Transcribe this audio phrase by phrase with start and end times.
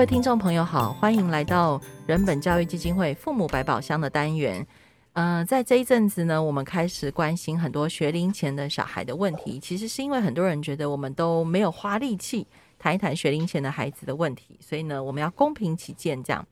[0.00, 4.66] 各位听众朋友好，欢迎来到人本教育基金会父母百宝箱的单元。
[5.12, 9.60] 嗯、呃，在这一阵子呢，我们开始关心很多学龄前的小孩的问题。
[9.60, 12.46] 其实是因为很多人觉得我们都没有花力气
[12.78, 16.42] 谈一谈学龄前的孩子的问题，所以呢，我们要公平起见这样。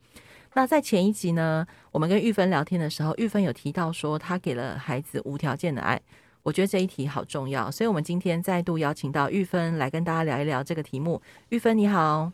[0.53, 5.99] 那在前一集呢，我们跟玉芬聊天的时候，玉芬有提到说，她给了孩子无条件的爱。
[6.43, 11.19] 我觉得这一题好重要，所以我们今天再度邀请到玉芬来跟大家聊一聊这个题目。
[11.49, 12.31] 玉芬你好。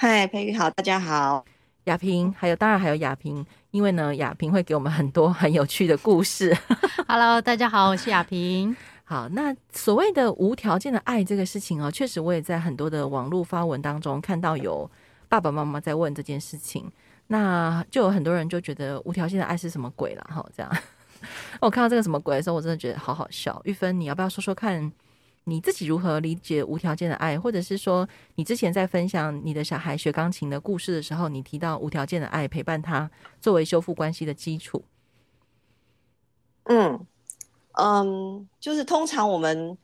[0.00, 1.44] 嗨，佩瑜好，大家好，
[1.86, 6.56] 雅萍，还有当然还有雅萍，因为呢，雅萍会给我们很多很有趣的故事。
[7.08, 8.76] Hello，大家好，我是雅萍。
[9.02, 14.88] 好，那所谓的无条件的爱这个事情哦，确实我也在很多的网络发文当中看到有
[15.28, 16.88] 爸爸妈妈在问这件事情，
[17.26, 20.46] 那就有很多人就觉得无条件的爱是什么鬼了哈？
[20.56, 20.72] 这样，
[21.58, 23.60] 我看到这个什么鬼的时候，我真的觉得好好笑。
[23.64, 24.92] 玉芬，你要不要说说看？
[25.48, 33.10] 你自己如何理解无条件的爱，或者是说，你之前在分享你的小孩学钢琴的故事的时候，你提到无条件的爱陪伴他，
[33.40, 34.82] 作为修复关系的基础。
[36.64, 37.06] 嗯
[37.72, 39.76] 嗯，就是通常我们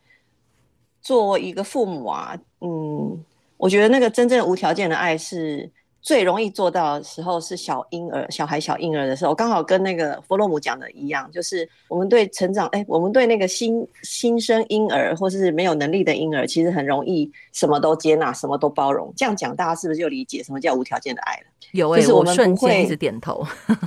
[1.00, 3.24] 做一个父母啊，嗯，
[3.56, 5.70] 我觉得那个真正无条件的爱是。
[6.04, 19.10] 最容易做到的时候是小婴儿、小孩小婴儿的时候，刚好跟那个弗洛姆讲的一样，就是我们对成长，哎、欸，我们对那个新新生婴儿或是没有能力的婴儿，其实很容易什么都接纳，什么都包容。
[19.16, 21.46] 这样讲，大家是不是就理解什么叫无条件的爱了？
[21.72, 23.42] 有、欸，就是我们不会一直点头。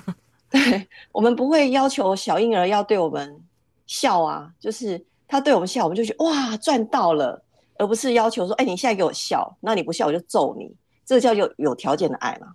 [0.49, 3.39] 对，我们不会要求小婴儿要对我们
[3.85, 7.39] 笑啊，就是他对我们笑，我们就觉得哇赚到了，
[7.77, 10.73] 而不是要求说，哎、欸，你现在给我笑，那你不笑我就揍你。
[11.07, 12.53] 这个叫有有条件的爱嘛？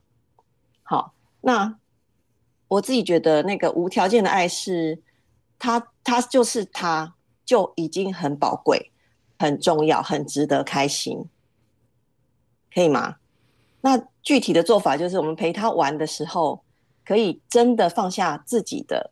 [0.83, 1.75] 好，那
[2.69, 5.01] 我自己觉得那个无条件的爱是，
[5.58, 7.14] 他他就是他
[7.46, 8.92] 就已经很宝贵、
[9.39, 11.24] 很重要、很值得开心，
[12.74, 13.17] 可以吗？
[13.80, 16.62] 那具体的做法就是，我们陪他玩的时候，
[17.07, 19.11] 可以真的放下自己的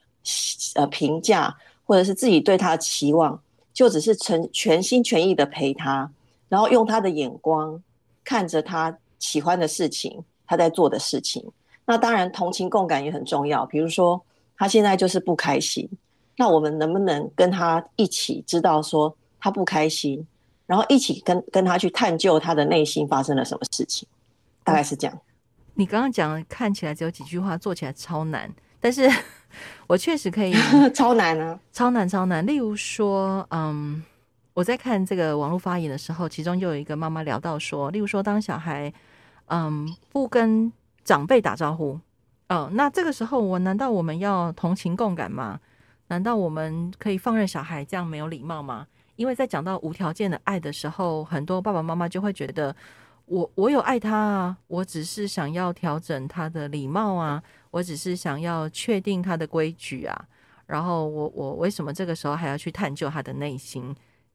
[0.75, 3.43] 呃评价，或者是自己对他的期望，
[3.73, 6.13] 就只是全全心全意的陪他，
[6.51, 7.83] 然后用他的眼光
[8.23, 8.99] 看着他。
[9.21, 11.45] 喜欢的事情，他在做的事情，
[11.85, 13.65] 那当然同情共感也很重要。
[13.67, 14.21] 比如说，
[14.57, 15.89] 他现在就是不开心，
[16.37, 20.27] 那我们能不能跟他一起知道说他不开心，
[20.67, 24.09] 然后一起跟跟他去探究他的内心发生了什么事情？
[24.65, 25.19] 大概是这样。
[25.75, 28.51] 你刚刚讲的看起来只有几句话，做起来超难，
[28.81, 29.11] 但是
[29.87, 30.55] 我确实可以
[30.95, 32.45] 超难啊，超难超难。
[32.47, 34.03] 例如说，嗯，
[34.55, 38.93] 我在看这个网络发言的时候，其中就有一个妈妈聊到说，例如说当小孩。
[39.53, 40.73] 嗯，不跟
[41.03, 41.99] 长辈打招呼，
[42.47, 45.59] 嗯，那这个时候我难道我们要同情共感吗？
[46.07, 48.87] 难道我们可以放任小孩这样没有礼貌吗？
[49.17, 52.75] 因为在讲到无条件的爱的时候，很多爸爸妈妈就会觉得
[53.27, 60.25] 我，我有爱他啊，我只是想要调整他的礼貌啊，我只是想要确定他的规矩啊，
[60.67, 63.93] 然后我我为什么这个时候还要去探究他的内心？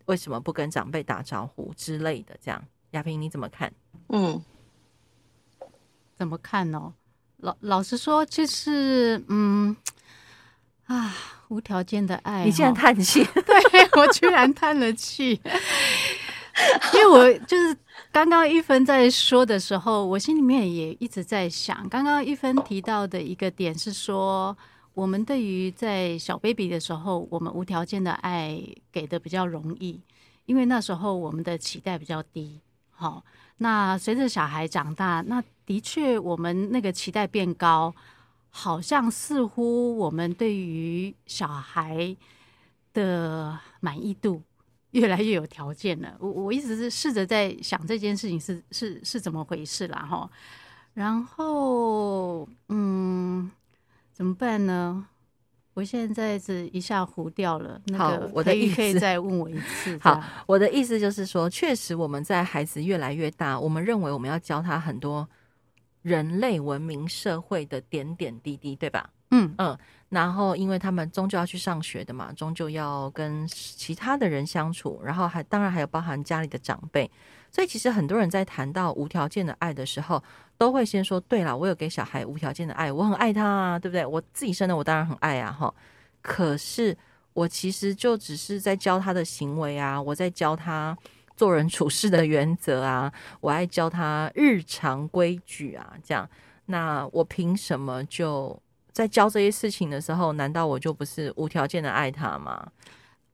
[0.08, 2.36] 为什么不跟长辈打招呼之类的？
[2.42, 2.62] 这样，
[2.92, 3.72] 亚萍你怎么看？
[4.09, 4.42] 嗯。
[6.18, 6.94] 怎么看呢？
[7.38, 9.76] 老老实说，就是嗯
[10.86, 11.14] 啊，
[11.50, 12.46] 无条件的爱。
[12.46, 13.24] 你竟然叹气？
[13.34, 15.40] 对，我居然叹了气，
[16.94, 17.78] 因为我就是
[18.12, 24.58] 刚刚一芬在说的时候，我心里面也一直在想，刚刚一芬提到的一个点是说，
[24.94, 28.58] 我们对于在小 baby 的时候，我们无条件的爱
[28.92, 30.00] 给的比较容易，
[30.46, 32.62] 因为那时候我们的期待比较低。
[32.92, 33.22] 好，
[33.58, 37.94] 那随着小孩长大，那的确，我们那个期待变高，
[38.50, 42.16] 好像似乎我们对于小孩
[42.94, 44.42] 的满意度
[44.92, 46.16] 越来越有条件了。
[46.20, 50.29] 我我一直是试着在想这件事情是是是怎么回事啦哈。
[50.94, 53.52] 然后，嗯，
[54.14, 55.08] 怎么办呢？
[55.76, 57.80] 我现在是一下糊掉了。
[57.86, 59.96] 那个，我的意思可以再问我一次。
[60.02, 65.30] 好，我的意思就是说，确实我们在孩子越来越大，我们认为我们要教他很多。
[66.02, 69.10] 人类文明社会的点点滴滴，对吧？
[69.32, 69.76] 嗯嗯，
[70.10, 77.10] 然后因为他们终究要去上学的嘛，终究要跟其他的人相处，然后还当然还有包含家里的长辈，
[77.55, 80.22] 所以其实很多人在谈到无条件的爱的时候，
[80.57, 84.05] 都会先说：对了，我有给小孩无条件的爱，我很爱他啊，对不对？
[84.05, 85.73] 我自己生的，我当然很爱啊，哈。
[86.22, 86.97] 可是
[87.31, 90.97] 我其实就只是在教他的行为啊，我在教他。
[91.37, 93.11] 做人处事的原则啊，
[93.41, 96.25] 我爱教他日常规矩啊，这样，
[96.67, 98.57] 那我凭什么就
[98.93, 102.66] 在教这些事情的时候，难道我就不是无条件的爱他吗？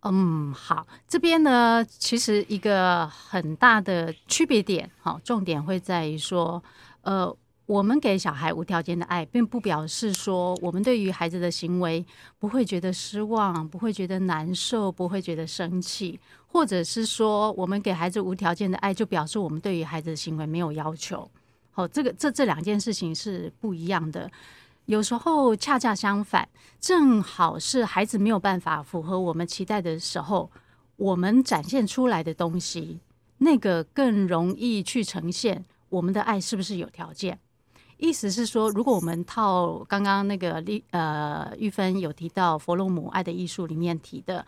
[0.01, 6.63] 嗯，好，这边呢，其实一个很大的区别点，好，重点会在于说，
[7.01, 7.35] 呃。
[7.67, 12.05] 我们给小孩无条件的爱，并不表示说我们对于孩子的行为
[12.37, 21.29] 不会觉得失望，不会觉得难受，不会觉得生气，或者是说我们给孩子无条件的爱，就表示我们对于孩子的行为没有要求。
[21.71, 24.29] 好，这个这这两件事情是不一样的。
[24.85, 26.49] 有时候恰恰相反，
[26.79, 30.51] 正好是孩子没有办法符合我们期待的时候，
[30.97, 32.99] 我们展现出来的东西，
[33.37, 37.39] 那个更容易去呈现我们的爱是不是有条件。
[37.97, 44.43] 意思是说，如果我们套刚刚那个丽呃玉芬有提到弗洛姆《爱的艺术》里面提的，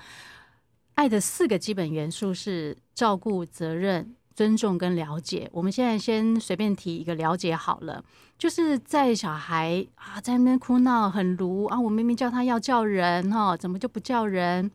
[0.96, 5.50] 爱的四个基本元素是照顾、责任、尊重跟了解。
[5.52, 8.04] 我们现在先随便提一个了解好了，
[8.38, 14.72] 就是在小孩啊在那边哭闹很卢啊，我明明叫他要叫人哈，怎么就不叫人？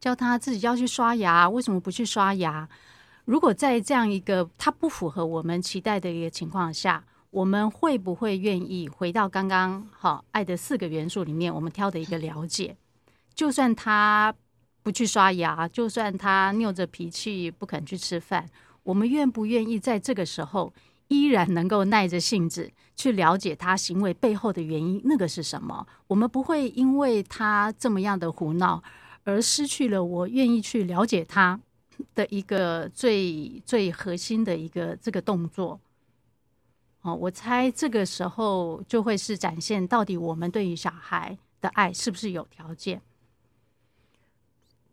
[0.00, 2.68] 叫他自己要去刷牙，为什么不去刷牙？
[3.26, 11.54] 如果在这样一个他不符合我们期待的一个情况下，我们会不会愿意回到刚刚好爱的四个元素里面？
[11.54, 12.76] 我们挑的一个了解，
[13.34, 14.34] 就算他
[14.82, 18.48] 不去刷牙，就算他拗着脾气不肯去吃饭，
[18.82, 20.72] 我们愿不愿意在这个时候
[21.08, 25.00] 依然能够耐着性子去了解他行为背后的原因？
[25.04, 25.86] 那个是什么？
[26.06, 28.82] 我们不会因为他这么样的胡闹
[29.24, 31.60] 而失去了我愿意去了解他
[32.14, 35.78] 的一个最最核心的一个这个动作。
[37.02, 43.00] 哦，我猜这个时候就会是展现到底我们对于小孩的爱是不是有条件？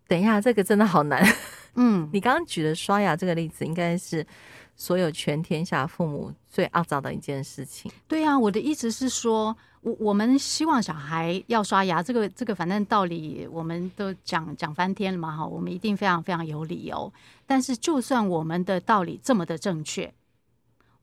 [0.08, 1.24] 等一下，这个真的好难。
[1.76, 4.26] 嗯，你刚刚举的刷牙这个例子，应该是
[4.76, 7.92] 所有全天下父母最肮脏的一件事情。
[8.08, 17.12] 对啊，我的意思是说，我我们希望小孩要刷牙，这个这个反正道理我们都讲讲翻天了嘛，哈，我们一定非常非常有理由。
[17.46, 20.12] 但是，就算我们的道理这么的正确。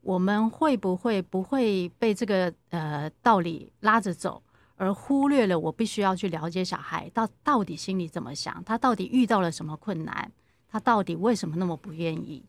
[0.01, 4.43] 我们会不会不会被这个呃道理拉着走，
[4.77, 10.31] 而忽略了我必须要去了解小孩到到底心里怎么想，他到底遇到了什么困难，
[10.69, 12.45] 他到底为什么那么不愿意？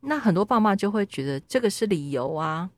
[0.00, 2.70] 那很多爸妈就会觉得这个是理由啊，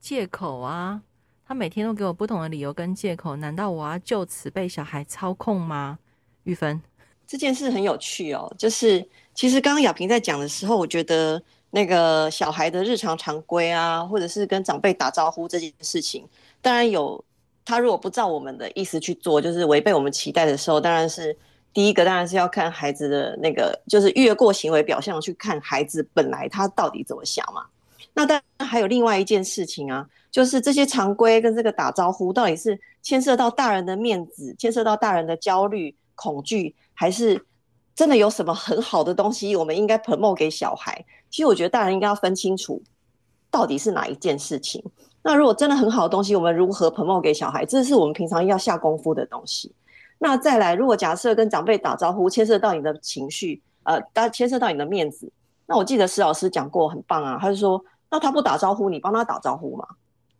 [0.00, 1.02] 借口啊，
[1.46, 5.98] 他每天都给我不同的理由跟借口，难道我要就此被小孩操控吗？
[6.44, 6.82] 玉芬，
[7.26, 11.42] 这件事很有趣哦，就是其实刚刚雅萍在讲的时候，我觉得。
[11.74, 16.24] 那个小孩的日常常规啊，或者是跟长辈打招呼这件事情，
[16.62, 17.24] 当然有。
[17.64, 21.36] 他如果不照我们的意思去做，就是违背我们期待的时候，当然是
[21.72, 27.64] 第一个，当然是要看孩子的那个，就是越过行为表象去看孩子本来他到底怎么想嘛。
[28.12, 37.44] 那当然还有另外一件事情啊，就是这些常规跟这个打招呼，到底是牵涉到大人的面子，牵涉到大人的焦虑、恐惧，还是
[37.96, 41.04] 真的有什么很好的东西，我们应该 promote 给小孩？
[41.30, 42.80] 其实我觉得大人应该要分清楚，
[43.50, 44.84] 到底是哪一件事情。
[45.26, 47.64] 那如果真的很好的东西，我们如何 promo 给小孩？
[47.64, 49.72] 这是我们平常要下功夫的东西。
[50.18, 53.98] 那再来，如果假设跟长辈打招呼牵涉到你的情绪，呃，
[54.30, 55.32] 牵涉到你的面子，
[55.64, 59.86] 那我记得施老师讲过很棒啊，他就说，那他不打招呼，你帮他打招呼嘛。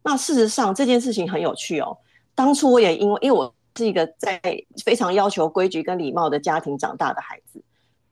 [0.02, 1.96] 那事实上这件事情很有趣哦。
[2.34, 4.38] 当初我也因为因为我是一个在
[4.84, 7.58] 非常要求规矩跟礼貌的家庭长大的孩子。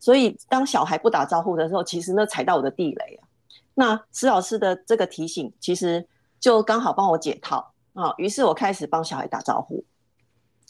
[0.01, 3.29] 所以，当小孩不打招呼的时候，其实那踩到我的地雷啊。
[3.75, 6.05] 那施老师的这个提醒，其实
[6.43, 8.13] 就刚好帮我解套啊。
[8.19, 9.83] 于是我开始帮小孩打招呼，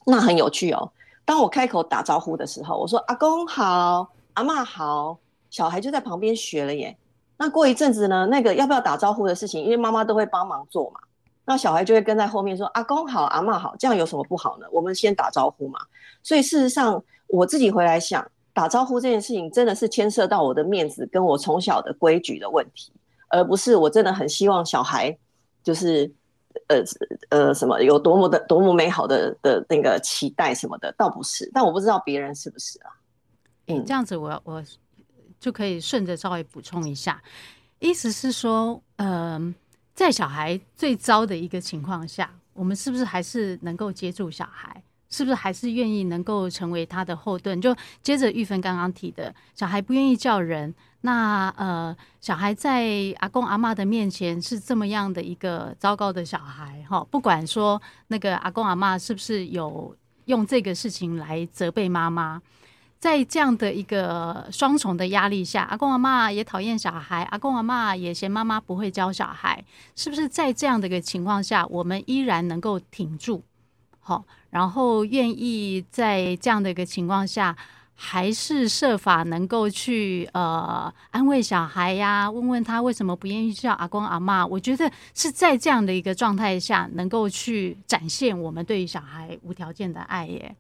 [0.07, 0.93] 那很有趣哦。
[1.25, 5.19] 当我开口打招呼的时候，我说“阿公好，阿嬷好”，
[5.51, 6.97] 小孩就在旁边学了耶。
[7.39, 11.01] 那过一阵子呢，那个要不要打招呼的事情，因为妈妈都会帮忙做嘛，
[11.47, 14.67] 那小孩就会跟在后面说“阿公好，阿嬷好”，这样有什么不好呢？
[14.71, 15.81] 我们先打招呼嘛。
[16.23, 18.25] 所以事实上，我自己回来想。
[18.55, 22.93] 打招呼这件事情真的是牵涉到我的面子，跟我从小的规矩的问题，
[23.31, 25.17] 而不是我真的很希望小孩
[25.63, 26.11] 就是
[26.69, 26.83] 呃
[27.31, 31.51] 呃什么有多么的多么美好的的那个期待什么的，倒不是。
[31.55, 32.91] 但我不知道别人是不是啊？
[33.69, 34.63] 嗯，这样子我我
[35.39, 37.23] 就可以顺着稍微补充一下，
[37.79, 39.55] 意思是说，嗯、呃，
[39.95, 44.83] 在小孩最糟的一个情况下，我们是不是还是能够接住小孩？
[45.13, 47.61] 是不是还是愿意能够成为他的后盾？
[47.61, 57.07] 就接着玉芬刚刚提的，小孩不愿意叫人，那呃，小孩在阿公阿嬷的面前是这么样的一个糟糕的小孩哈。
[57.11, 62.41] 不管说那个阿公阿嬷是不是有用这个事情来责备妈妈，
[62.99, 69.63] 在这样的一个双重的压力下，阿公阿嬷也讨厌小孩，阿公阿嬷也嫌妈妈不会教小孩，
[69.95, 73.43] 是不是在这样的一个情况下，我们依然能够挺住？
[74.03, 74.23] 好。
[74.51, 77.57] 然后愿意在这样的一个情况下，
[77.95, 84.45] 还是设法能够去呃安慰小孩呀，问问他为什么不愿意叫阿公阿妈？
[84.45, 90.55] 我觉得是在这样的一个状态下，能够去展现我们对于小孩无条件的爱耶。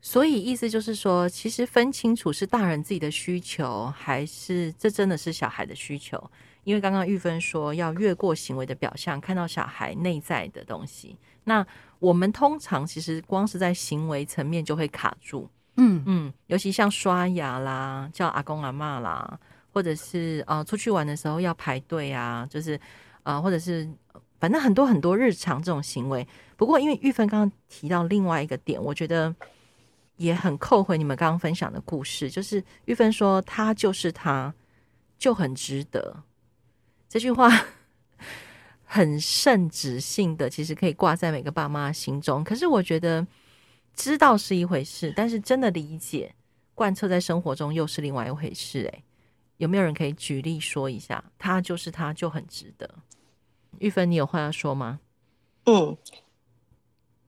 [0.00, 6.30] 所以意思就是说，其实分清楚是大人自己的需求，还是这真的是小孩的需求？
[6.62, 11.16] 因为刚刚玉芬说要越过行为的表象，看到小孩内在的东西。
[11.44, 11.66] 那
[11.98, 15.48] 我们通常其实光是在行为层面就会卡住。
[15.76, 19.38] 嗯嗯，尤其像刷牙啦、叫阿公阿妈啦，
[19.72, 22.80] 或者是呃出去玩的时候要排队啊，就是
[23.24, 23.86] 呃或者是
[24.40, 26.26] 反正很多很多日常这种行为。
[26.56, 29.34] 不过因为玉芬刚刚提到另外一个点，我觉得
[30.16, 34.54] 也很扣回你们刚刚分享的故事，就是玉芬说他就是他，
[35.18, 36.22] 就很值得。
[37.08, 37.50] 这句话
[38.86, 42.42] 很圣旨性的，其实可以挂在每个爸妈心中。
[42.42, 43.26] 可是我觉得。
[43.98, 46.34] 知道是一回事，但是真的理解、
[46.74, 48.80] 贯彻在生活中又是另外一回事。
[48.92, 49.04] 诶，
[49.56, 51.24] 有没有人可以举例说一下？
[51.38, 52.86] 他就是他，就很值得。
[53.78, 55.00] 玉芬，你有话要说吗？
[55.64, 55.96] 嗯，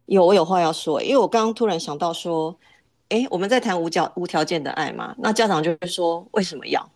[0.05, 1.03] 有，我有话要说。
[1.03, 2.55] 因为我刚刚突然想到说，
[3.09, 6.87] 诶，我们在谈无条无条件的爱嘛，那家长就会说，为什么要？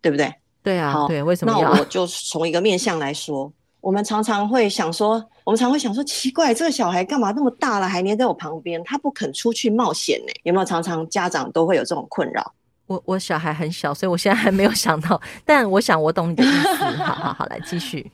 [0.00, 0.34] 对不对？
[0.64, 1.72] 对啊，好对，为什么要？
[1.72, 3.52] 那我就从一个面向来说。
[3.80, 10.32] 我们常常会想说，我们常会想说，奇怪，这个小孩干嘛那么大了，还黏在我旁边，他不肯出去冒险呢？
[10.42, 12.52] 有没有常常家长都会有这种困扰？
[12.86, 16.84] 我我小孩很小，所以我现在还没有想到，但我想我懂你的意思。
[17.04, 18.10] 好好好，来继续。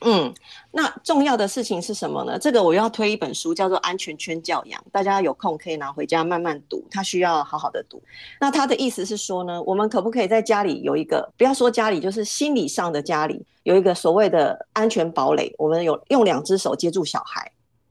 [0.00, 0.34] 嗯，
[0.70, 2.38] 那重要的事情是什么呢？
[2.38, 8.02] 这个我要推一本书，叫做《安全圈教养》，大家有空可以拿回家慢慢读，他需要好好的读。
[8.38, 15.54] 那他的意思是说呢，我们可不可以在家里有一个，不要说家里，就是心理上的家里有一个所谓的安全堡垒？
[15.56, 17.50] 我们有用两只手接住小孩，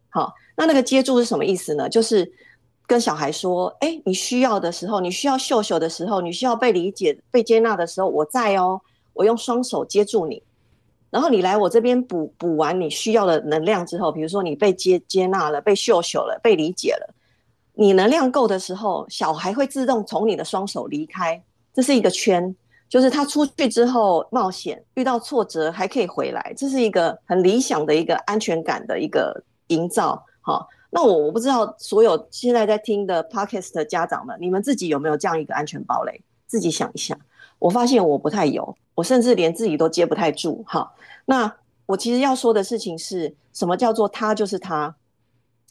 [0.10, 1.90] 好，那那个接住是什么意思呢？
[1.90, 2.32] 就是
[2.86, 8.80] 跟小孩说，哎，你需要的时候，你需要秀秀的时候，你需要被理解、被接纳的时候，我在哦，
[9.14, 10.44] 我用双手接住你。
[11.14, 17.14] 然后你来我这边补补完你需要的能量之后，比如说你被接接纳了、被秀秀了、被理解了，
[17.74, 21.40] 你能量够的时候，小孩会自动从你的双手离开。
[21.72, 22.56] 这是一个圈，
[22.90, 30.26] 就是他出去之后冒险，遇到挫折还可以回来，这是一个很理想的一个安全感的一个营造。
[30.42, 36.20] 好，那我我不知道所有现在在听的 Podcast 的家长们，你们自己有没有这样一个安全堡垒？
[36.48, 37.16] 自己想一下。
[37.64, 40.62] 我发现我不太有，我甚至连自己都接不太住。
[40.68, 40.92] 哈，
[41.24, 41.56] 那
[41.86, 43.78] 我其实要说的事情是什么？
[43.78, 44.94] 叫做他就是他，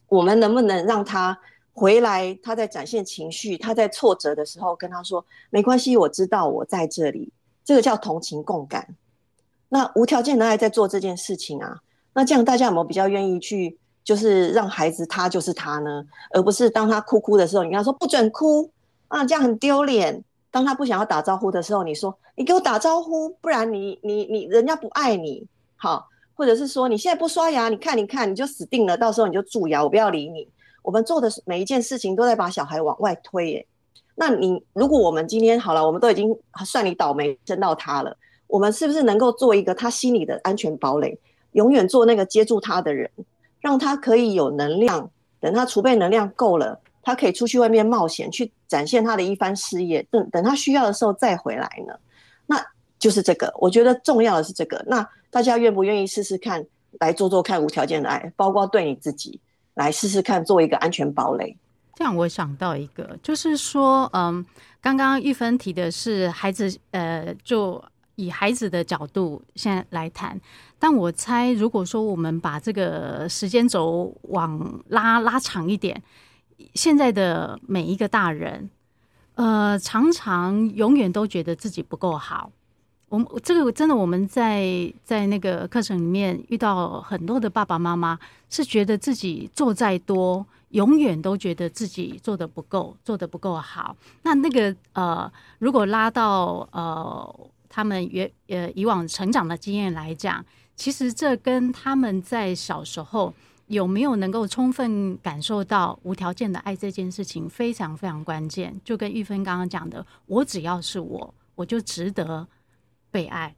[0.09, 1.39] 我们能不能让他
[1.75, 2.35] 回来？
[2.43, 7.31] 他在展现情绪，他在挫折的时候，跟他说没关系，我知道我在这里。
[7.63, 8.97] 这个叫同情共感。
[9.69, 11.79] 那无条件的爱在做这件事情啊。
[12.15, 16.03] 那这样大家有没有比较愿意去，就是让孩子他就是他呢？
[16.31, 18.71] 而不是当他哭哭的时候，你跟他说不准哭
[19.09, 20.25] 啊，这样很丢脸。
[20.53, 25.45] 当他不想要打招呼的时候，你说你给我打招呼，不然你你你人家不爱你，
[25.77, 30.47] 好，或者是说你现在不刷牙，你看你看你就死定了，到时候你就蛀牙，我不要理你。
[30.83, 33.67] 我们做的每一件事情都在把小孩往外推，耶。
[34.15, 38.15] 那你如果我们今天好了，我们都已经算你倒霉生到他了，
[38.47, 41.19] 我们是不是能够做一个他心里的安全堡垒，
[41.53, 43.11] 永远做那个接住他的人，
[43.61, 46.79] 让他可以有能量，等他储备能量够了。
[47.03, 50.01] 他可以出去外面冒险，去展现他的一番事业。
[50.11, 51.93] 等等，他需要的时候再回来呢？
[52.47, 52.65] 那
[52.99, 53.53] 就是这个。
[53.59, 54.83] 我觉得重要的是这个。
[54.87, 56.65] 那大家愿不愿意试试看，
[57.01, 59.41] 来做做看无条件的爱，包括对你自己
[59.75, 61.57] 来试试看，做一个安全堡垒。
[61.97, 64.45] 这样我想到一个，就是说，嗯，
[64.81, 67.83] 刚刚玉芬提的是孩子，呃，就
[68.15, 70.41] 以孩子的角度先来谈。
[70.79, 76.01] 但我猜，如果说我们把这个时间轴往拉拉长一点。
[76.75, 78.69] 现在的每一个大人，
[79.35, 82.51] 呃，常常永远都觉得自己不够好。
[83.09, 93.95] 我们这个真的，我们在在那个课程里面遇到很多的爸爸妈妈，是觉得自己做再多，永远都觉得自己做的不够，做的不够好。
[94.23, 103.33] 那那个呃，如果拉到呃他们原呃以往成长的经验来讲，其实这跟他们在小时候。
[103.67, 112.47] 有没有能够充分感受到无条件的爱这件事情非常非常关键，就跟玉芬刚刚讲的，我只要是我，我就值得
[113.11, 113.55] 被爱。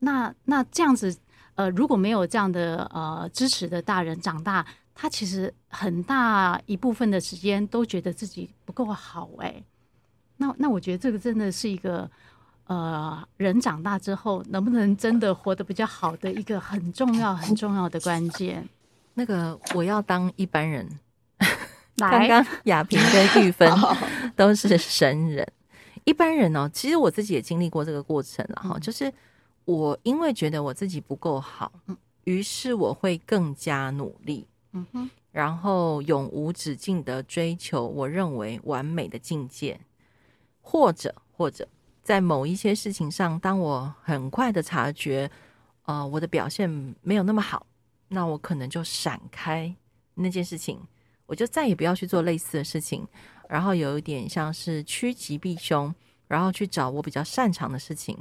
[0.00, 1.16] 那那这样子，
[1.54, 9.62] 呃，如果没有这样的呃支持的大人长大，他其实很大一部分的时间都觉得自己不够好，哎。
[10.36, 12.10] 那那我觉得这个真的是一个
[12.66, 18.68] 呃人长大之后能不能真的活得比较好的一个很重要很重要的关键。
[19.14, 20.88] 那个我要当一般人。
[21.96, 23.70] 刚刚亚萍跟玉芬
[24.34, 25.46] 都是神人。
[26.02, 29.10] 一般人哦，其实我自己也经历过这个过程了哈，就是
[29.64, 31.72] 我因为觉得我自己不够好，
[32.24, 39.80] 于是我会更加努力，嗯哼，然后永无止境的追求我认为完美的境界，
[40.60, 41.66] 或者或者
[42.02, 45.30] 在某一些事情上，当我很快的察觉，
[45.86, 46.68] 呃，我的表现
[47.00, 47.66] 没有那么好，
[48.08, 49.74] 那我可能就闪开
[50.14, 50.80] 那件事情，
[51.26, 53.06] 我就再也不要去做类似的事情。
[53.48, 55.94] 然后有一点像是趋吉避凶，
[56.28, 58.18] 然后去找我比较擅长的事情，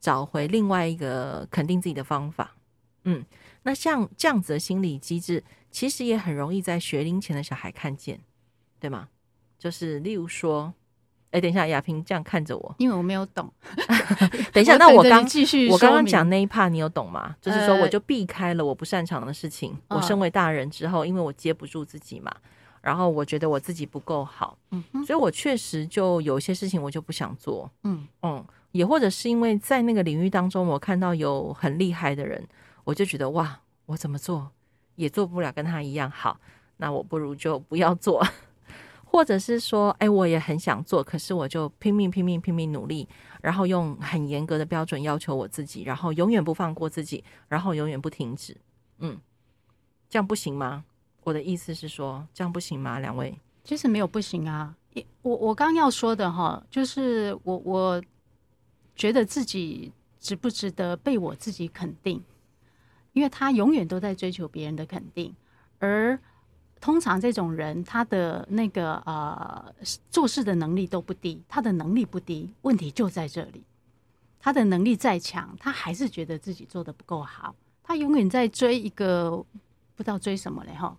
[0.00, 2.56] 找回另外一个肯定自己的方法。
[3.04, 3.24] 嗯，
[3.64, 8.20] 那像这样子的心理机制，其实也很容易在学龄前的小孩看见，
[8.80, 9.08] 对吗？
[9.58, 10.72] 就是例如说，
[11.32, 13.50] 哎，等一下，雅萍这样看着我，因为我没有懂。
[14.54, 17.34] 等一下， 那我刚继续，我刚刚讲那一 part 你有懂吗？
[17.40, 19.76] 就是说，我就避开了我不擅长的事情。
[19.88, 22.32] 呃、我身为大人之后，因为我接不住自己嘛。
[22.80, 32.44] 然后我觉得我自己不够好，嗯哼，所以我确实就有些事情我就不想做，嗯嗯，也或者是因为在那个领域当中，我看到有很厉害的人，
[32.82, 34.50] 我就觉得哇，我怎么做
[34.96, 36.40] 也做不了跟他一样好，
[36.78, 38.20] 那我不如就不要做，
[39.12, 43.06] 或者是说，哎，我也很想做，可是我就拼命拼命拼命努力，
[43.42, 48.56] 然后用很严格的标准要求我自己，然后永远不放过自己，然后永远不停止，
[49.00, 49.20] 嗯，
[50.08, 50.86] 这样不行吗？
[51.24, 53.00] 我的意思是说，这样不行吗？
[53.00, 54.74] 两位，其实没有不行啊。
[55.20, 58.02] 我我刚要说的哈，就是我我
[58.96, 62.24] 觉得自己值不值得被我自己肯定，
[63.12, 65.36] 因为他永远都在追求别人的肯定，
[65.80, 66.18] 而
[66.82, 69.72] 通常这种人，他的那个呃
[70.10, 73.62] 做事的能力都不低，他的能力不低，问题就在这里。
[74.40, 79.30] 他的能力再强，他还是觉得自己做的不够好，他永远在追一个
[79.94, 80.96] 不知道追什么嘞哈。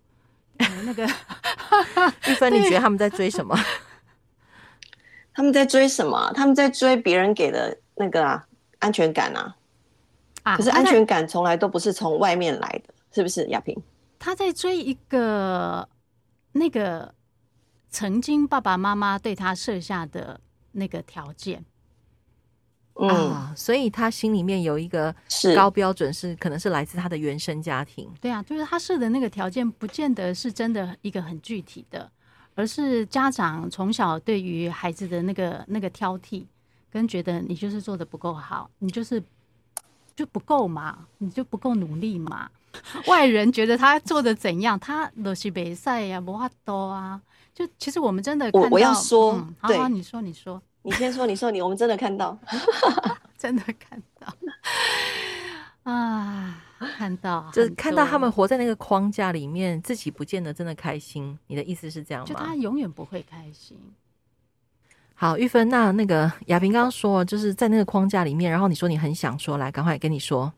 [0.86, 1.06] 那个
[2.32, 3.54] 玉芬，你觉得他们在追什么？
[5.36, 6.32] 他们在追什么？
[6.34, 8.48] 他们在追别人给的那个啊
[8.80, 9.54] 安全感啊。
[10.44, 13.78] 啊，可是安全感从来都不是从外面来的，是不是亚萍？
[14.24, 15.90] 他在追一个
[16.54, 17.14] 那个
[17.90, 20.40] 曾经爸爸妈妈对他设下的
[20.72, 21.66] 那个条件。
[22.94, 25.14] 嗯、啊，所以他心里面有一个
[25.54, 28.10] 高标准，是可能是来自他的原生家庭。
[28.22, 32.10] 对啊，就是他设的那个条件，不见得是真的一个很具体的，
[32.56, 36.46] 而是家长从小对于孩子的那个那个挑剔，
[36.90, 39.22] 跟觉得你就是做的不够好，你就是
[40.16, 42.50] 就不够嘛，你就不够努力嘛。
[43.08, 47.22] 外人觉得他做的怎样，他都是比赛呀，不怕多啊。
[47.54, 50.62] 就其实我们真的看到，我，我要说，嗯、好好，你说，你说。
[50.86, 52.38] 你先说，你说你，我们真的看到，
[53.38, 54.28] 真的看到
[55.90, 56.62] 啊，
[56.98, 61.40] 看到就是看到他们活在那个框架里面，自己不见得真的开心。
[61.48, 62.28] 你的意思是这样吗？
[62.28, 63.78] 就他永远不会开心。
[65.16, 70.52] 好，玉芬，那那个雅萍刚刚说，就是在那个框架里面，然后你说你很想说，来，赶快跟你说。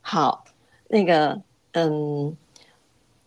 [0.00, 0.44] 好，
[0.88, 1.40] 那个，
[1.72, 2.36] 嗯，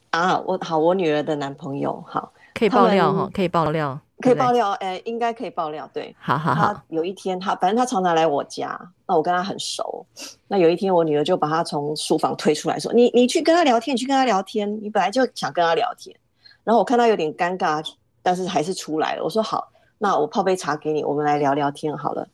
[0.10, 4.00] 啊，我好，我女儿的男朋友，好，可以爆料哈，可以爆料。
[4.22, 5.90] 可以爆料，哎、欸，应该可以爆料。
[5.92, 6.80] 对，好好好。
[6.90, 10.06] 有一天，他反正他常常来我家，那我跟他很熟。
[10.48, 14.72] 那有一天，我女儿就把他从书房推出来说：“你你去跟他聊天，你去跟他聊天。
[14.80, 16.16] 你本来就想跟他聊天。”
[16.64, 17.84] 然后我看他有点尴尬，
[18.22, 19.24] 但是还是出来了。
[19.24, 19.68] 我说：“好，
[20.04, 22.28] 那我泡杯茶给你，我们来聊聊天好了。”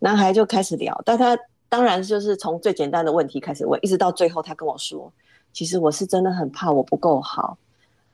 [0.00, 5.12] 男孩就开始聊，但他当然就是从最简单的问题开始问，一直到最后，他跟我说
[5.52, 7.58] ：“其实我是真的很怕我不够好，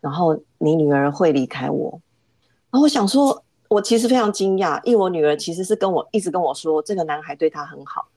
[0.01, 2.01] 然后你女儿会离开我。”
[2.73, 8.09] 然后我想说，我其实非常惊讶，因为我女儿其实是跟我一直跟我说，这个男孩对她很好，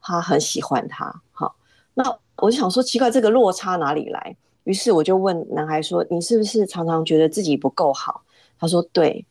[0.00, 1.12] 她很喜欢他。
[1.32, 1.56] 好，
[1.94, 2.04] 那
[2.36, 4.36] 我就想说，奇怪，这个落差哪里来？
[4.62, 8.22] 于是我就问男孩说：“你是不是常常觉得自己不够好？”
[8.58, 9.26] 他说：“对，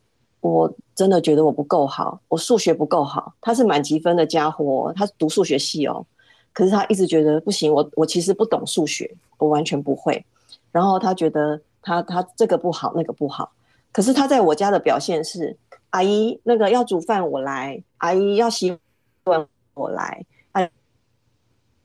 [0.46, 3.34] 我真的觉得我不够好，我数学不够好。
[3.40, 6.04] 他是满级分的家伙，他读数学系哦，
[6.52, 10.24] 可是他一直觉得不行，我我其实不懂数学，我完全不会。
[10.72, 13.50] 然后他觉得他他这个不好，那个不好。”
[13.92, 15.56] 可是他在我家的表现是，
[15.90, 18.76] 阿姨那个要煮饭我来，阿姨要洗
[19.24, 20.62] 碗我来，阿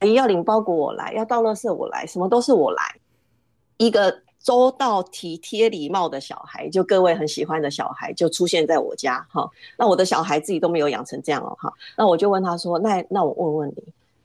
[0.02, 2.84] 姨要领包裹我来，要倒垃圾我来，什么都是我来。
[3.78, 9.50] 一个周到、体贴、礼貌的小孩，就各位很喜欢的小孩，就出现在我家哈。
[9.78, 11.72] 那我的小孩自己都没有养成这样哦哈。
[11.96, 13.74] 那我就问他说：“那那我问问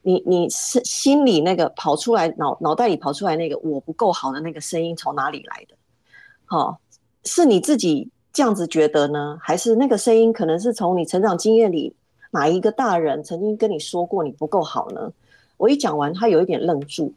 [0.03, 5.75] 你，你你是心里那个跑出来脑脑袋里跑出来那个我不够好的那个声音从哪里来的？”
[6.47, 6.79] 好。
[7.29, 11.93] 是你自己这样子觉得呢，还是那个声音可能是从你成长经验里
[12.31, 15.13] 哪一个大人曾经跟你说过你不够好呢？
[15.57, 17.13] 我一讲完，他有一点愣住，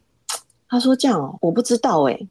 [0.68, 2.26] 他说：“这样哦，我不知道诶。”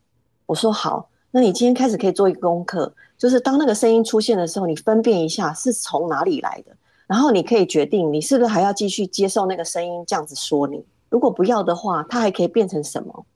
[0.50, 10.84] 我说：“好，那你今天开始可以做一个功课，就是当那个声音出现的时候，你分辨一下是从哪里来的，然后你可以决定你是不是还要继续接受那个声音这样子说你。
[11.10, 13.28] 如果不要的话，他还可以变成什么？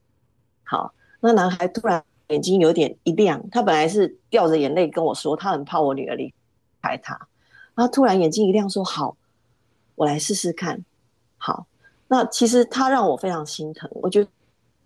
[0.63, 6.33] 好，那男孩突然眼睛有点一亮，他本来是掉着眼泪跟我说，他很怕我女儿离
[6.81, 7.13] 开他，
[7.75, 9.15] 然后突然眼睛一亮说：“好，
[9.93, 10.83] 我来试试看。”
[11.37, 11.67] 好，
[12.07, 14.25] 那其实他让我非常心疼，我觉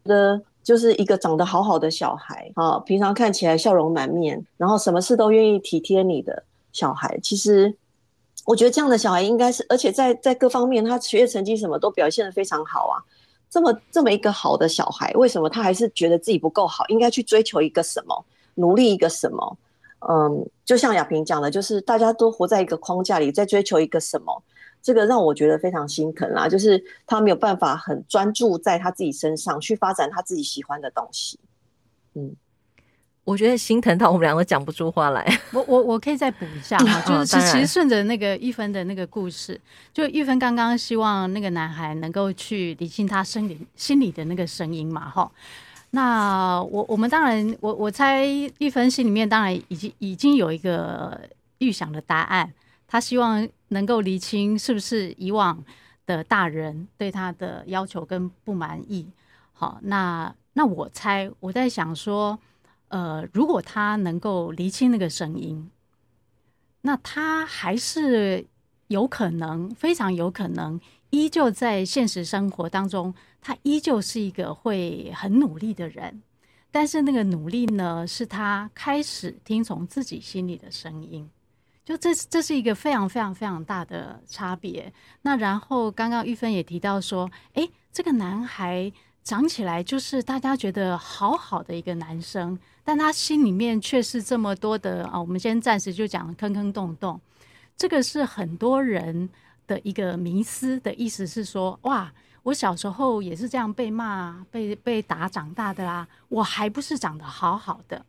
[0.04, 7.74] 得就是一个长得好好的小孩啊，平常看起来笑容满面，然后什么事都愿意体贴你的小孩，其实。
[8.46, 12.96] 我觉得这样的小孩应该是，而且在在各方面，他学业成绩什么都表现得非常好啊。
[13.50, 16.86] 这么这么一个好的小孩，为什么他还是觉得自己不够好？
[16.88, 18.26] 应该去追求一个什么，
[18.56, 19.58] 努力一个什么？
[20.08, 24.42] 嗯，就像亚萍讲的，就是大家都活在一个框架里，在追求一个什么，
[24.82, 26.48] 这个让我觉得非常心疼啦。
[26.48, 31.40] 就是他没有办法很专注在他自己身上，去发展他自己喜欢的东西。
[32.14, 32.36] 嗯。
[33.24, 35.40] 我觉得心疼到我们两个讲不出话来。
[35.52, 39.60] 我我我可以再补一下哈， 就是其实顺着那个玉芬的那个故事，
[39.94, 45.30] 就玉芬刚刚希望那个男孩能够去理清他心里心里的那个声音嘛哈。
[45.90, 48.26] 那我我们当然，我我猜
[48.60, 51.20] 玉芬心里面当然已经已经有一个
[51.58, 52.54] 预想的答案，
[52.88, 55.64] 他希望能够理清是不是以往
[56.06, 59.08] 的大人对他的要求跟不满意。
[59.54, 62.40] 好，那那我猜我在想说。
[62.90, 65.70] 呃，如果他能够厘清那个声音，
[66.84, 68.48] 那他还是
[68.88, 76.24] 有可能，非常有可能，依旧在现实生活当中，他依旧是一个会很努力的人。
[76.72, 81.30] 但是那个努力呢，是他开始听从自己心里的声音。
[81.88, 84.92] 就这，这是一个非常非常非常大的差别。
[85.22, 88.92] 那然后刚刚玉芬也提到说，诶，这个男孩。
[89.24, 95.20] 长起来就是大家觉得好好的一个男生，但他心里面却是这么多的啊。
[95.20, 97.20] 我们先暂时就讲坑坑洞洞，
[97.76, 99.30] 这个是很多人
[99.68, 102.10] 的一个迷思的意思是说，哇，
[102.44, 108.06] 我小时候也是这样被骂、被被打长大的啦，我还不是长得好好的。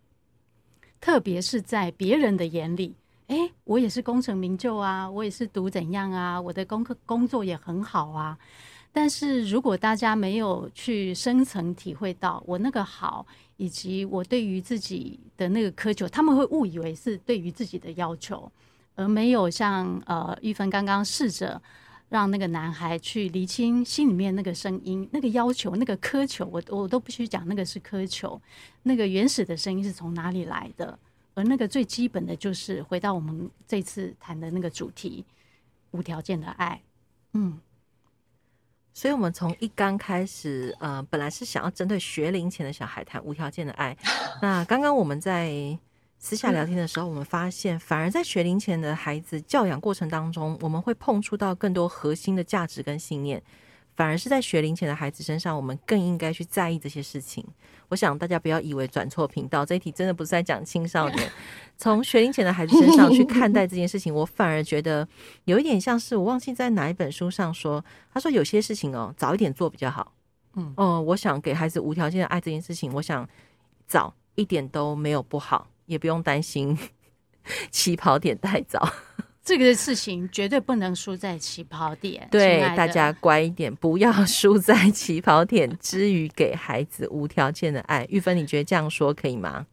[1.01, 2.95] 特别是在别人的眼里，
[3.29, 8.37] 诶，我也是功成名就啊，我也是读怎样啊，我的功课工作也很好啊。
[8.91, 13.27] 但是如果大家没有去深层体会到我那个好，
[13.59, 18.51] 以及我对于自己的那个苛求，他们会误以为是对于自己的要求，
[18.97, 21.61] 而没有像呃玉芬刚刚试着
[22.09, 28.41] 让那个男孩去厘清心里面那个声音、那个要求、那个苛求，我我都必须讲那个是苛求，
[28.85, 30.99] 那个原始的声音是从哪里来的？
[31.39, 35.25] 而那个最基本的就是回到我们这次谈的那个主题——
[35.93, 36.83] 无条件的爱。
[37.35, 37.61] 嗯。
[38.93, 43.97] 所以，我们从一刚开始，呃，本来是想要针对学龄前的小孩谈无条件的爱。
[44.43, 45.79] 那刚刚我们在
[46.19, 53.41] 私下聊天的时候，我们发现，反而在学龄前的孩子教养过程当中，我们会碰触到更多核心的价值跟信念。
[53.99, 57.45] 反而是在学龄前的孩子身上，我们更应该去在意这些事情。
[57.89, 61.29] 我想大家不要以为转错频道，这一题真的不是在讲青少年。
[61.77, 65.09] 从学龄前的孩子身上去看待这件事情，我反而觉得
[65.47, 67.85] 有一点像是我忘记在哪一本书上说，
[68.15, 70.13] 他说有些事情哦，早一点做比较好。
[70.55, 73.29] 嗯，哦，我想给孩子无条件的爱这件事情，我想
[73.89, 76.79] 早一点都没有不好，也不用担心
[77.73, 78.89] 起跑点太早。
[79.49, 82.29] 这个事情绝对不能输在起跑点。
[82.31, 88.07] 对，大家乖一点，不要输在起跑点之余，给孩子无条件的爱。
[88.11, 89.67] 玉芬，你觉得这样说可以吗？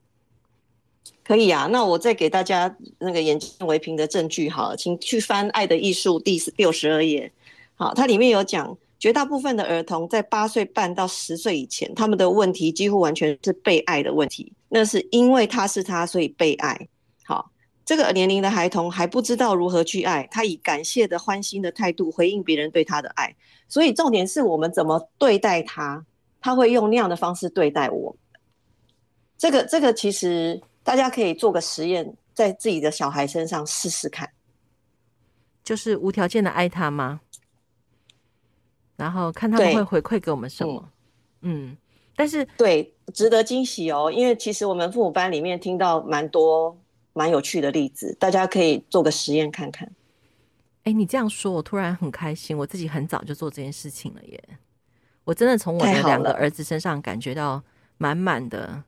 [1.25, 1.67] 可以啊。
[1.69, 7.29] 那我再给大家那个眼见为凭的证据，好了，请去翻《爱的艺术》第六十二页。
[7.75, 14.53] 好，它里面有讲，绝大部分的儿童在八岁半到十岁以前，他们的问题几乎完全是被爱的问题。
[14.69, 16.88] 那是因为他是他，所以被爱。
[17.86, 17.95] 好。
[17.95, 23.36] 这个年龄的孩童还不知道如何去爱，他以感谢的欢欣的态度回应别人对他的爱，
[23.69, 26.04] 所以重点是我们怎么对待他，
[26.41, 28.15] 他会用那样的方式对待我。
[29.38, 34.28] 这个这个其实大家可以做个实验，在自己的小孩身上试试看，
[35.63, 37.21] 就是无条件的爱他吗？
[38.95, 40.89] 然后看他们会回馈给我们什么？
[41.41, 41.78] 嗯，嗯，
[42.15, 46.76] 但是对，值得惊喜哦，因为其实我们父母班里面听到蛮多。
[47.17, 49.88] 蛮有趣的例子，大家可以做个实验看看。
[50.84, 52.56] 哎、欸，你这样说，我突然很开心。
[52.56, 54.43] 我自己很早就做这件事情了耶！
[55.23, 57.63] 我真的从我的两个儿子身上感觉到
[57.97, 58.84] 满满的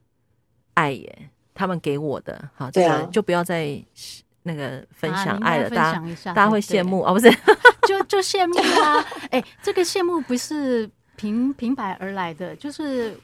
[0.74, 1.30] 爱耶。
[1.54, 3.82] 他们给我的，好，这个就不要再
[4.44, 7.32] 那个分享爱了，大家大家会羡慕哦，不是？
[7.88, 9.00] 就就羡慕啊！
[9.32, 13.18] 哎、欸，这个羡慕不是平平白而来的，就是。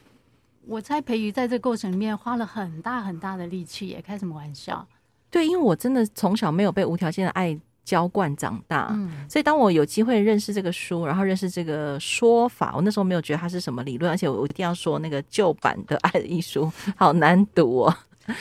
[0.66, 4.88] 我猜培瑜在这个过程里面花了很大很大的力气，也开什么玩笑？
[5.34, 17.96] 对，因为我真的从小没有被无条件的爱浇灌长大，嗯，所以当我有机会认识这个书，然后认识这个说法，我那时候没有觉得它是什么理论，而且我一定要说那个旧版的《爱的艺术》好难读哦，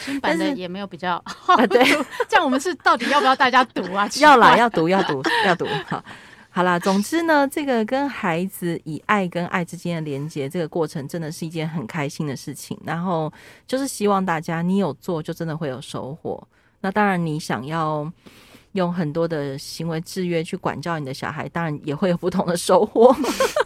[0.06, 1.16] 新 版的也没有比较
[1.48, 1.84] 啊，对，
[2.30, 4.08] 这样我们是到底要不要大家读啊？
[4.20, 6.04] 要啦，要读，要读，要读，好。
[6.56, 12.80] 好啦，总之呢，这个跟孩子以爱跟爱之间的连接，这个过程真的是一件很开心的事情。
[12.86, 13.34] 然后
[13.66, 16.48] 就是希望大家，你有做，就真的会有收获。
[16.84, 18.12] 那当然，你想要
[18.74, 23.16] 用很多的行为制约去管教你的小孩，当然也会有不同的收获，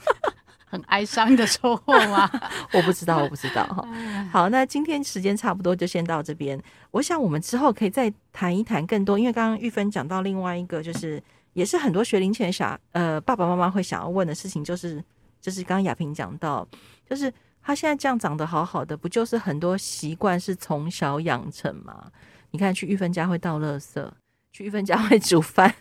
[0.70, 2.30] 很哀伤的收获吗？
[2.74, 3.86] 我不知道，我不知道哈。
[4.32, 6.58] 好，那今天时间差不多，就先到这边。
[6.92, 11.22] 我想我们之后可以再谈一谈更多，因为刚刚玉芬讲到另外一个就是。
[11.54, 15.04] 也是很多学龄前小呃爸爸妈妈会想要问的事情，就是
[15.42, 16.64] 就是刚刚亚萍讲到，
[17.10, 22.12] 就是他现在这样长得好好的，不就是很多习惯是从小养成吗？
[22.52, 24.08] 你看去玉芬家会倒垃圾，
[24.52, 25.74] 去玉芬家会煮饭，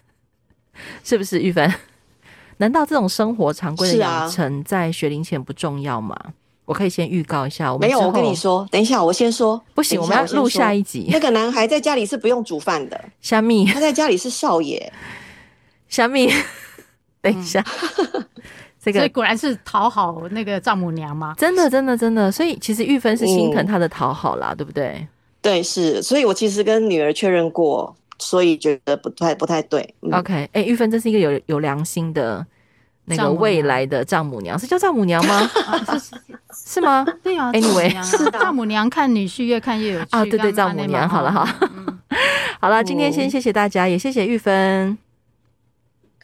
[1.05, 1.73] 是不是玉芬？
[2.59, 6.17] 难道这种生活常规的养成在学龄前不重要吗？
[6.65, 11.07] 我可以先预告一下，我没有，我跟你说，等一下我先说，不行，我们要录下一集。
[11.13, 14.93] 那个男孩在家里是不用煮饭的，虾米，他在家里是少爷。
[15.89, 16.29] 虾米，
[17.23, 17.65] 等一下，
[18.15, 18.27] 嗯、
[18.83, 21.37] 这个所以果然是讨好那个丈母娘吗？
[21.39, 22.33] 真的，真的，真的。
[22.33, 25.07] 所以其实玉芬是心疼他的讨好啦，嗯、对不对？
[25.47, 26.03] 对，是。
[26.03, 29.95] 所以我其实跟女儿确认过，所以觉得不太不太对。
[30.03, 32.45] 嗯、OK，哎、欸，玉芬这是一个有有良心的
[33.05, 35.49] 那个未来的丈母娘，是叫丈母娘吗？
[35.67, 36.17] 啊、是
[36.75, 37.07] 是吗？
[37.23, 37.53] 对啊。
[37.55, 40.25] Anyway，是丈母娘看女婿越看越有趣啊。
[40.25, 41.09] 对对，丈母娘。
[41.09, 41.99] 好了哈，嗯、
[42.61, 44.99] 好了，今天先谢谢大家，也谢谢玉芬。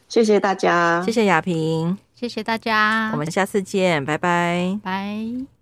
[0.09, 5.52] 谢谢大家，谢谢雅萍，谢谢大家，我们下次见，拜拜，拜。